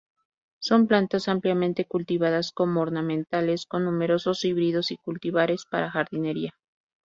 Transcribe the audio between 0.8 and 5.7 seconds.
plantas ampliamente cultivadas como ornamentales con numerosos híbridos y cultivares